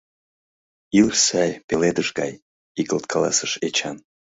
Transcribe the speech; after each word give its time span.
—Илыш 0.99 1.19
сай, 1.27 1.51
пеледыш 1.67 2.09
гай!— 2.19 2.33
игылт 2.79 3.05
каласыш 3.13 3.53
Эчан. 3.67 3.97